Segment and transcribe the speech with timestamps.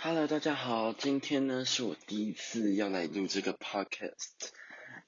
[0.00, 4.52] Hello，大家好，今天呢是我第一次要来录这个 podcast。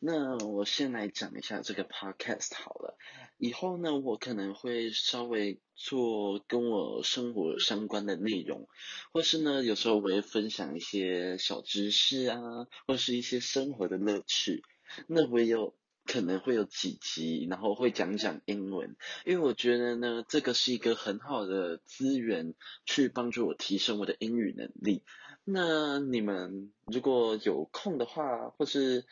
[0.00, 2.98] 那我先来讲一下这个 podcast 好了。
[3.38, 8.66] 以后呢，我可能会稍微做跟我生活相关的内容，
[9.12, 12.40] 或是呢，有时候我会分享一些小知识啊，
[12.88, 14.64] 或是一些生活的乐趣。
[15.06, 15.72] 那我有。
[16.10, 22.54] 可能会有几集，然后会讲讲英文，因为我觉得呢，这个是一个很好的资源，
[22.84, 25.04] 去帮助我提升我的英语能力。
[25.44, 29.04] 那你们如果有空的话，或是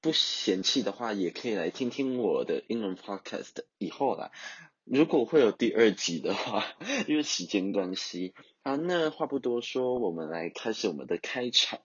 [0.00, 3.62] 不嫌弃的话，也可以来听听我的英文 podcast。
[3.78, 4.32] 以后啦，
[4.82, 6.64] 如果会有第二集的话，
[7.06, 11.78] 因为时间关系，好，那话不多说，我们来开始我们的开场。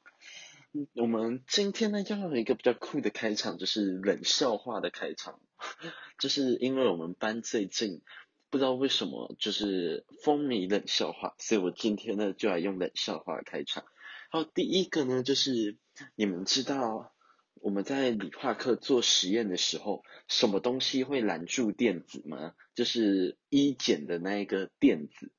[0.94, 5.40] 我们今天呢，要用一个比较酷的开场，就是冷笑话的开场。
[6.20, 8.02] 就是因为我们班最近
[8.50, 13.86] 不知道为什么就是风靡冷笑话，所以我今天呢就来用冷笑话开场。
[14.30, 15.78] 好，第一个呢就是
[16.16, 17.14] 你们知道
[17.54, 22.54] 我们在理化课做实验的时候，什么东西会拦住电子吗？
[22.74, 25.32] 就是一减的那一个电子，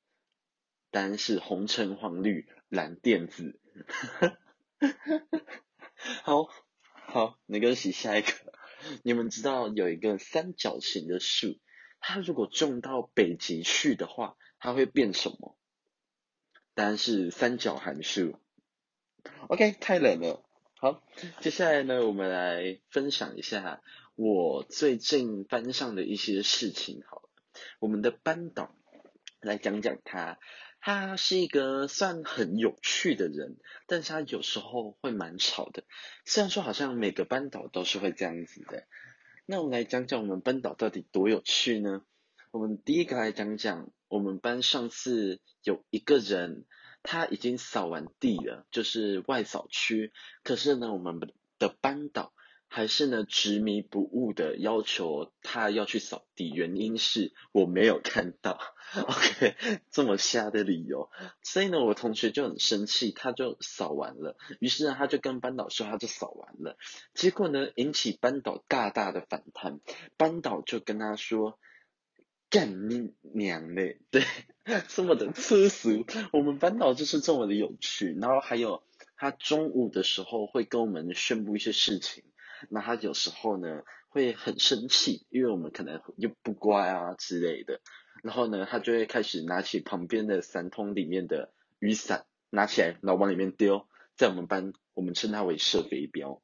[0.91, 3.61] 答案是红橙黄绿蓝电子。
[6.23, 6.49] 好，
[6.93, 8.29] 好，没关系，下一个。
[9.03, 11.59] 你们知道有一个三角形的树，
[12.01, 15.57] 它如果种到北极去的话，它会变什么？
[16.75, 18.39] 答案是三角函数。
[19.49, 20.45] OK，太冷了。
[20.79, 21.03] 好，
[21.41, 23.83] 接下来呢，我们来分享一下
[24.15, 27.03] 我最近班上的一些事情。
[27.09, 27.31] 好了，
[27.81, 28.77] 我们的班导
[29.41, 30.39] 来讲讲他。
[30.87, 33.57] 他是一个算很有趣的人，
[33.89, 35.83] 但是他有时候会蛮吵的。
[36.25, 38.87] 虽然说好像每个班导都是会这样子的。
[39.47, 42.03] 那我们来讲讲我们班导到底多有趣呢？
[42.53, 46.67] 我们第一个来讲讲，我们班上次有一个人，
[47.03, 50.13] 他已经扫完地了，就是外扫区。
[50.45, 51.19] 可是呢，我们
[51.59, 52.33] 的班导。
[52.69, 58.59] 还是呢，执迷不悟的要求他要去扫地，原因是我没有看到。
[58.95, 59.57] OK，
[59.91, 61.11] 这么瞎的理由，
[61.43, 64.37] 所以呢，我同学就很生气，他就扫完了。
[64.61, 66.77] 于是呢，他就跟班导说，他就扫完了。
[67.15, 69.81] 结果呢，引起班导大大的反弹。
[70.17, 71.59] 班导就跟他说
[72.49, 74.23] ：“干你娘嘞！”对，
[74.89, 76.05] 这么的粗俗。
[76.33, 78.15] 我们班导就是这么的有趣。
[78.21, 78.85] 然后还有，
[79.17, 82.23] 他中午的时候会跟我们宣布一些事情。
[82.71, 87.81] 那他有时候呢会很生气，因为我们可能又不乖啊之类的。
[88.23, 93.87] 然后呢，他就会开始拿起旁边的伞桶里面的雨伞，拿起来然后往里面丢。
[94.17, 96.41] 在我们班，我们称他为射飞镖。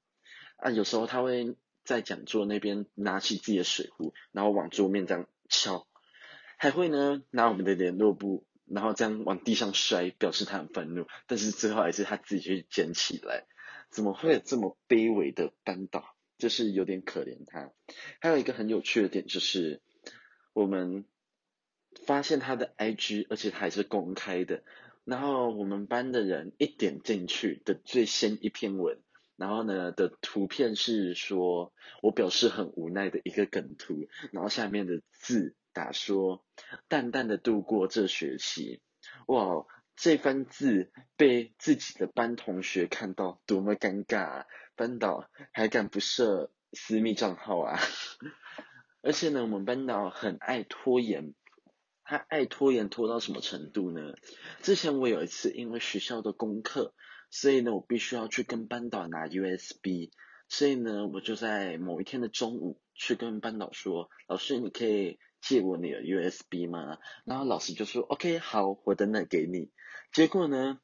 [0.57, 5.87] 啊，有时候他会在讲座那边拿起自己的水壶，然后往桌面这样敲。
[6.59, 11.07] 还会呢拿我们的联络簿，然后这样往地上摔，表示他很愤怒。
[11.27, 13.47] 但是最后还是他自己去捡起来。
[13.93, 16.17] 怎么会有这么卑微的班导？
[16.39, 17.71] 就是有点可怜他。
[18.21, 19.81] 还有一个很有趣的点就是，
[20.53, 21.05] 我们
[22.05, 24.65] 发现他的 IG，而且他还是公开的。
[25.05, 28.99] 然后我们班的人一点进去的最先一篇文，
[29.37, 31.73] 然后呢的图片是说
[32.03, 36.45] 我表示很无奈的一个梗图，然后下面的字打说
[36.89, 38.81] 淡淡的度过这学期，
[39.27, 39.65] 哇。
[40.03, 44.47] 这番字被自己的班同学看到，多么尴尬啊！
[44.75, 47.79] 班导还敢不设私密账号啊？
[49.01, 51.35] 而且呢，我们班导很爱拖延，
[52.03, 54.15] 他爱拖延拖到什么程度呢？
[54.61, 56.97] 之前我有一次因为学校的功课，
[57.31, 60.11] 所以呢，我必须要去跟班导拿 USB，
[60.49, 66.99] 所以呢，我就在某一天的中午去跟班导说：“老师，你可以。”借我你的 USB 吗？
[67.25, 69.71] 然后老师就说 OK 好，我等等给你。
[70.13, 70.79] 结果呢，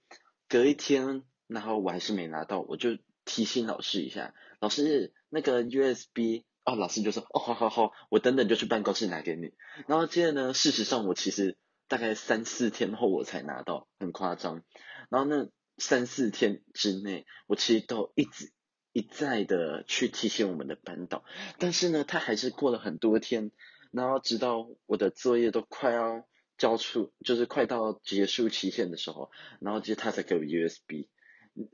[0.49, 9.53] 隔一天，然后我还是没拿到，我就提醒老师一下，老师那个 USB 哦，老师就说哦好好好，我等等就去办公室拿给你。
[9.87, 14.65] 然后接着呢，事实上我其实大概三四天后我才拿到，很夸张。
[15.09, 18.51] 然后那三四天之内，我其实都一直
[18.93, 21.23] 一再的去提醒我们的班导，
[21.59, 23.53] 但是呢，他还是过了很多天。
[23.91, 26.27] 然后直到我的作业都快要
[26.57, 29.31] 交出，就是快到结束期限的时候，
[29.61, 31.09] 然后接他才给我 USB。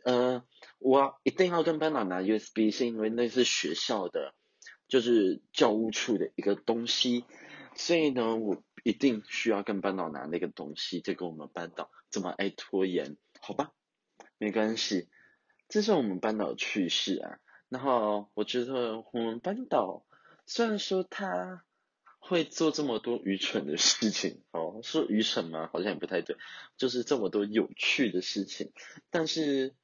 [0.05, 0.45] 呃，
[0.79, 4.35] 我一定要跟班导拿 USB，是因为那是学校的，
[4.89, 7.25] 就是教务处的一个东西，
[7.75, 11.01] 所以呢，我一定需要跟班导拿那个东西。
[11.01, 13.73] 这个我们班导这么爱拖延，好吧，
[14.39, 15.09] 没关系，
[15.69, 17.39] 这是我们班导的趣事啊。
[17.69, 20.07] 然后我觉得我们班导
[20.47, 21.65] 虽然说他。
[22.27, 25.69] 会做这么多愚蠢的事情，哦，说愚蠢吗？
[25.71, 26.39] 好像也不太对，
[26.79, 28.73] 就是这么多有趣的事情。
[29.11, 29.75] 但是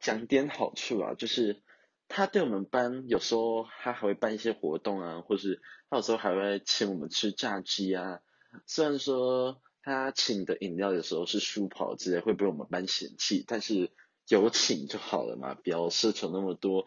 [0.00, 1.62] 讲点好处啊，就是
[2.08, 8.18] 他对我们班有时候他还会办一些活动啊，或是他有时候还会请我们吃炸鸡啊。
[8.66, 13.92] 虽然说他请的饮料有时候是书跑之类，会被我们班嫌弃，但是
[14.26, 16.86] 有请就好了嘛，不要奢求那么多。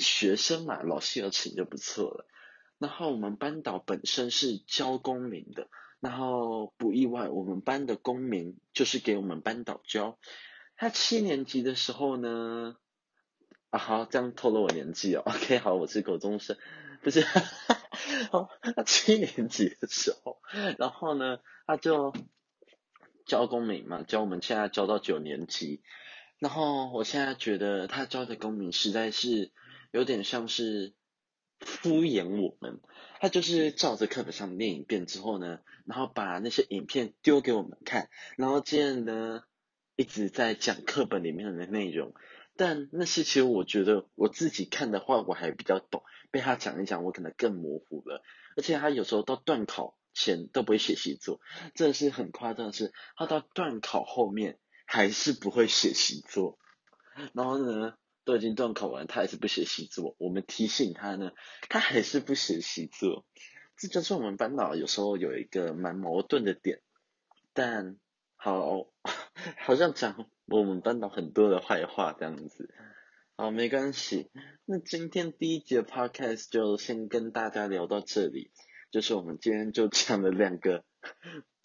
[0.00, 2.26] 学生嘛，老师有请就不错了。
[2.78, 5.68] 然后我们班导本身是教公民的，
[5.98, 10.18] 然后不意外，我们班的公民就是给我们班导教。
[10.76, 12.76] 他七年级的时候呢，
[13.70, 15.22] 啊好，这样透露我年纪哦。
[15.24, 16.58] OK，好，我是国中生，
[17.00, 17.22] 不是，
[18.30, 20.42] 好，他七年级的时候，
[20.78, 22.12] 然后呢，他就
[23.24, 25.80] 教公民嘛，教我们现在教到九年级。
[26.38, 29.50] 然后我现在觉得他教的公民实在是
[29.92, 30.92] 有点像是。
[31.60, 32.80] 敷衍我们，
[33.20, 39.42] 他就是照着课本上念一遍之后呢，然后把那些影片丢给我们看，然后接着呢
[39.96, 42.14] 一直在讲课本里面的内容。
[42.58, 48.22] 但那些其实我觉得我自己看的话我还比较懂，被他讲一讲我可能更模糊了。
[48.56, 51.40] 而且他有时候到段考前都不会写习作，
[51.74, 56.58] 这是很夸张的是，他到段考后面还是不会写习作，
[57.34, 60.16] 然后呢，都已经段考完，他还是不写习作。
[60.18, 61.30] 我们提醒他呢，
[61.70, 63.24] 他还是不写习作。
[63.78, 66.82] 这就是我们班导有时候有一个蛮矛盾的点。
[67.54, 67.96] 但
[68.34, 68.88] 好，
[69.64, 72.74] 好像讲我们班导很多的坏话这样子。
[73.36, 74.30] 好，没关系。
[74.64, 78.50] 那今天第一节 podcast 就先跟大家聊到这里。
[78.90, 80.84] 就是我们今天就讲了两个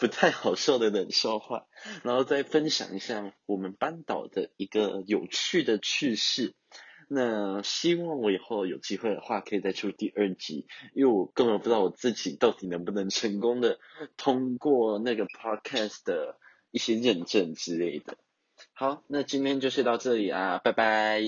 [0.02, 1.68] 不太好笑的冷笑话，
[2.02, 6.56] 然后再分享一下我们班导的一个有趣的趣事。
[7.08, 10.66] 那希望我以后有机会的话，可以再出第二集，
[10.96, 13.78] 因为我根本不知道我自己到底能不能成功的
[14.18, 16.40] 通过那个 podcast 的
[16.72, 18.18] 一些认证之类的。
[18.74, 21.22] 好，那今天就先到这里啊，拜拜。